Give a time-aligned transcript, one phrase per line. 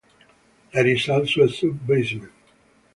[0.73, 2.31] There is also a sub-basement.